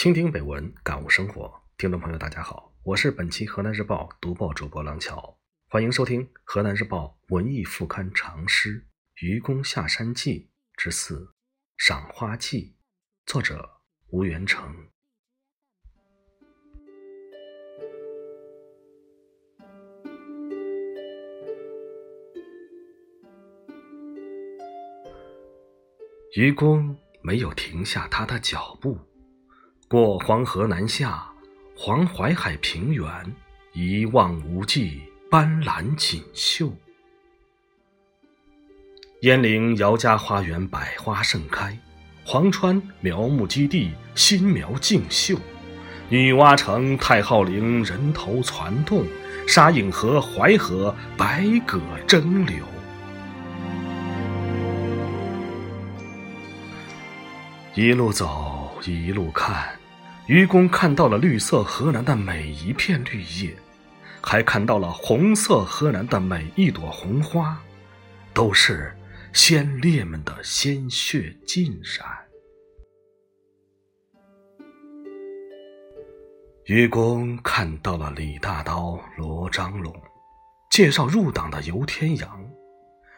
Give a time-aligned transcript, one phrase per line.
[0.00, 1.52] 倾听北文，感悟生活。
[1.76, 5.38] 听众朋友，大家好，我是本期河南日报读报主播郎桥，
[5.68, 8.80] 欢迎收听河南日报文艺副刊长诗
[9.16, 10.48] 《愚公下山记》
[10.82, 11.16] 之四
[11.76, 12.74] 《赏花记》，
[13.30, 13.68] 作者
[14.08, 14.74] 吴元成。
[26.38, 28.98] 愚公没有停下他的脚步，
[29.90, 31.26] 过黄河南下，
[31.76, 33.10] 黄淮海平原，
[33.72, 36.72] 一望无际，斑斓锦绣。
[39.20, 41.76] 鄢陵姚家花园百花盛开，
[42.24, 45.36] 黄川苗木基地新苗竞秀，
[46.08, 49.04] 女娲城太昊陵人头攒动，
[49.48, 52.64] 沙颍河淮河百舸争流。
[57.74, 59.76] 一路走，一路看，
[60.30, 63.52] 愚公看到了绿色河南的每一片绿叶，
[64.20, 67.60] 还看到了红色河南的每一朵红花，
[68.32, 68.96] 都是
[69.32, 72.06] 先烈们的鲜血浸染。
[76.66, 79.92] 愚公看到了李大刀、罗章龙，
[80.70, 82.48] 介绍入党的游天阳，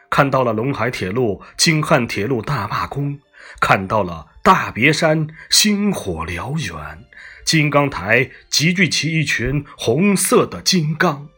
[0.09, 3.21] 看到了陇海铁路、京汉铁路大罢工。
[3.61, 7.05] 看到了大别山星火燎原，
[7.45, 11.29] 金刚台集聚起一群红色的金刚。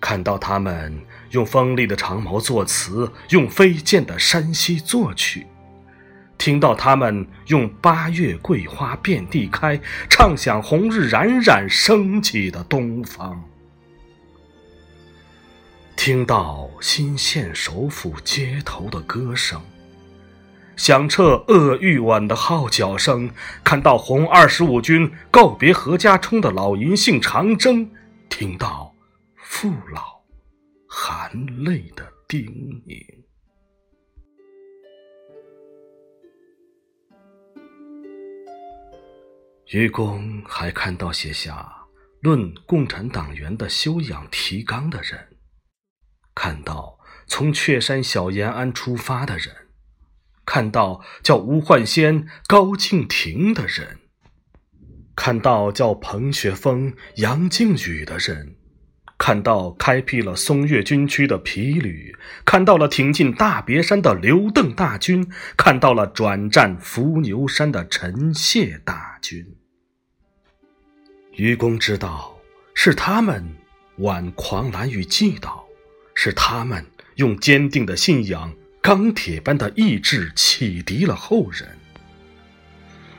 [0.00, 5.42] 看到他们用锋利的长矛作词，用飞溅的山溪作曲；
[6.38, 13.36] 听到他们用八月桂花遍地开，唱响红日冉冉升起的东方；
[15.96, 19.60] 听到新县首府街头的歌声。
[20.80, 23.30] 响彻鄂豫皖的号角声，
[23.62, 27.90] 看到红二十五军告别何家冲的老银杏长征，
[28.30, 28.94] 听到
[29.36, 30.22] 父老
[30.88, 31.30] 含
[31.62, 32.46] 泪的叮
[32.86, 33.04] 咛。
[39.66, 41.52] 愚公还看到写下
[42.22, 45.36] 《论共产党员的修养提纲》的人，
[46.34, 49.54] 看到从雀山小延安出发的人。
[50.52, 54.00] 看到叫吴焕先、高敬亭的人，
[55.14, 58.56] 看到叫彭雪枫、杨靖宇的人，
[59.16, 65.24] 看到开辟了松岳军区的皮旅，看到了挺进大别山的刘邓大军，
[65.56, 69.46] 看到了转战伏牛山的陈谢大军。
[71.36, 72.36] 愚公知道，
[72.74, 73.48] 是他们
[73.98, 75.64] 挽狂澜与既倒，
[76.12, 76.84] 是他们
[77.14, 78.52] 用坚定的信仰。
[78.82, 81.68] 钢铁般的意志启迪了后人，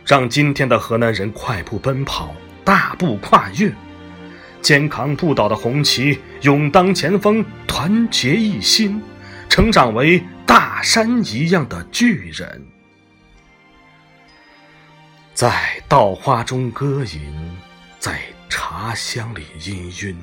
[0.04, 3.72] 让今天的河南人快步奔跑，大步跨越，
[4.62, 9.00] 肩扛不倒的红旗，勇当前锋，团结一心，
[9.50, 12.66] 成长为大山一样的巨人，
[15.36, 17.58] 在稻花中歌吟，
[18.00, 20.16] 在茶香里氤氲，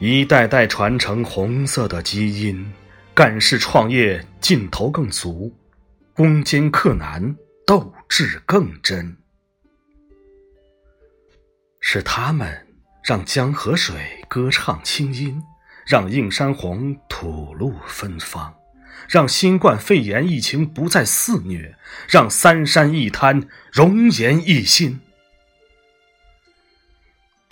[0.00, 2.72] 一代代传承红色的基因。
[3.18, 5.52] 干事创业劲头更足，
[6.14, 7.34] 攻坚克难
[7.66, 9.16] 斗志更真。
[11.80, 12.68] 是他们
[13.02, 15.42] 让江河水歌唱清音，
[15.84, 18.54] 让映山红吐露芬芳，
[19.08, 21.76] 让新冠肺炎疫情不再肆虐，
[22.08, 25.00] 让三山一滩容颜一新。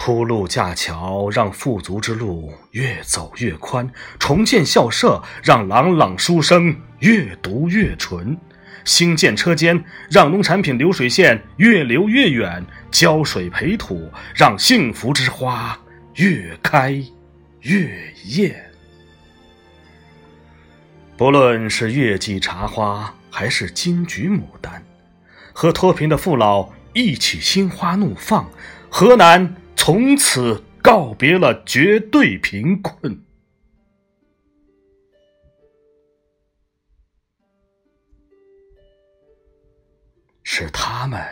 [0.06, 3.84] 铺路架桥，让富足之路越走越宽；
[4.20, 8.36] 重建校舍，让朗朗书声越读越纯；
[8.84, 15.76] 兴建车间，让农产品流水线越流越远；浇水培土，让幸福之花
[16.14, 16.92] 越开
[17.62, 17.90] 越
[18.26, 18.64] 艳。
[21.16, 24.80] 不论是月季茶花，还是金菊牡丹，
[25.52, 28.48] 和脱贫的父老一起心花怒放，
[28.88, 29.52] 河南。
[29.76, 33.22] 从此告别了绝对贫困，
[40.42, 41.22] 是他们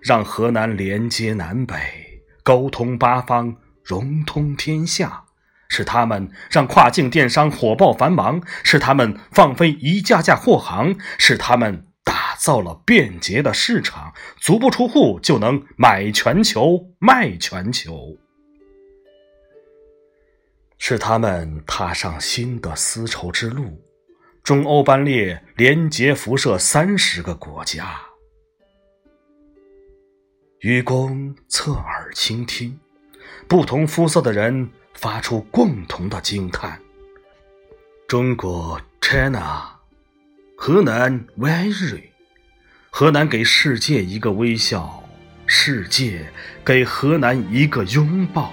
[0.00, 1.74] 让河南连接南北，
[2.44, 5.24] 沟通八方，融通天下；
[5.68, 11.89] 是他们让跨境电商火爆繁忙；是他们放飞一架架货航；是他们。
[12.40, 18.16] 造了便捷的市场，足不出户就能买全球、卖全球。
[20.78, 23.78] 是他们踏上新的丝绸之路，
[24.42, 28.00] 中欧班列连接辐射三十个国家。
[30.60, 32.78] 愚公侧耳倾听，
[33.46, 36.80] 不同肤色的人发出共同的惊叹。
[38.08, 39.78] 中国 China，
[40.56, 42.09] 河南 Very，
[43.00, 45.02] 河南给世界一个微笑，
[45.46, 46.30] 世界
[46.62, 48.52] 给河南一个拥抱。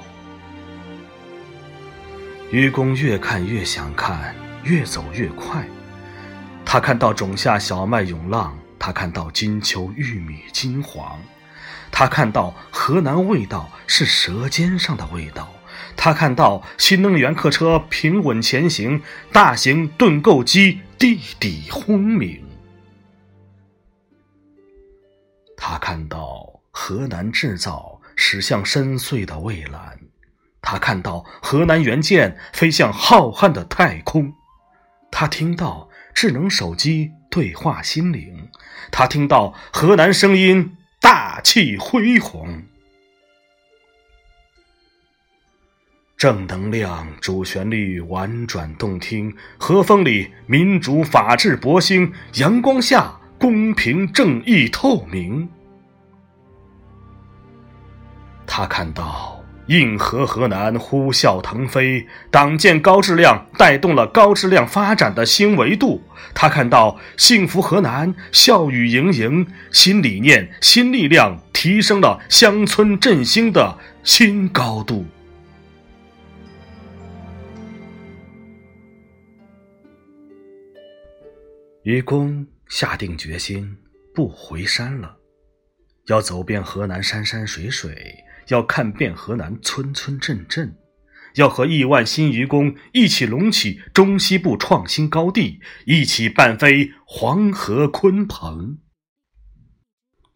[2.50, 4.34] 愚公越看越想看，
[4.64, 5.68] 越走越快。
[6.64, 11.20] 他看到种下小麦涌浪，他看到金秋玉米金黄，
[11.92, 15.52] 他看到河南味道是舌尖上的味道，
[15.98, 19.02] 他看到新能源客车平稳前行，
[19.34, 22.42] 大型盾构机地底轰鸣，
[25.78, 30.00] 他看到河南制造驶向深邃的蔚蓝。
[30.60, 34.34] 他看到河南元件飞向浩瀚的太空，
[35.12, 38.50] 他听到智能手机对话心灵，
[38.92, 42.64] 他听到河南声音大气恢宏，
[46.18, 55.48] 正能量主旋律婉转动听，和风里民主法治勃兴，阳光下公平正义透明。
[58.48, 59.36] 他看到。
[59.68, 66.02] 硬核河南呼啸腾飞，党建高质量带动了高质量发展的新维度。
[66.34, 75.06] 他看到幸福河南笑语盈盈，新理念、新力量提升了乡村振兴的新高度。
[81.84, 83.76] 愚公下定决心
[84.16, 85.18] 不回山了，
[86.06, 88.24] 要走遍河南山山水水。
[88.48, 90.78] 要看遍河南村村镇镇，
[91.36, 98.78] 要和亿万新愚公一起隆起中西部创新高地，一起伴飞黄河鲲鹏，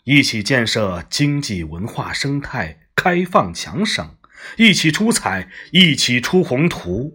[0.04, 4.16] 一起建设经济文化生态开放强省，
[4.57, 7.14] 一起出彩，一起出宏图，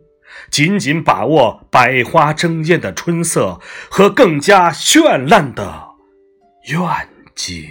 [0.51, 3.61] 紧紧把握百花争艳的春色
[3.91, 5.89] 和更加绚烂的
[6.69, 6.81] 愿
[7.35, 7.69] 景。